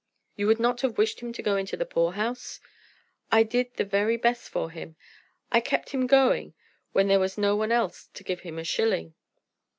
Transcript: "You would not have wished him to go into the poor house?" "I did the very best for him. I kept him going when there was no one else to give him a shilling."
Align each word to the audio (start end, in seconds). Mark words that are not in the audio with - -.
"You 0.35 0.47
would 0.47 0.59
not 0.59 0.81
have 0.81 0.97
wished 0.97 1.19
him 1.19 1.31
to 1.31 1.43
go 1.43 1.55
into 1.55 1.77
the 1.77 1.85
poor 1.85 2.13
house?" 2.13 2.59
"I 3.31 3.43
did 3.43 3.75
the 3.75 3.85
very 3.85 4.17
best 4.17 4.49
for 4.49 4.71
him. 4.71 4.95
I 5.51 5.59
kept 5.59 5.91
him 5.91 6.07
going 6.07 6.55
when 6.91 7.07
there 7.07 7.19
was 7.19 7.37
no 7.37 7.55
one 7.55 7.71
else 7.71 8.07
to 8.15 8.23
give 8.23 8.39
him 8.39 8.57
a 8.57 8.63
shilling." 8.63 9.13